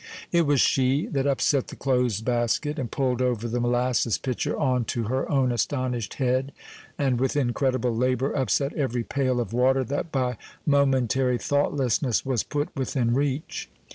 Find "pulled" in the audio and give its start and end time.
2.89-3.21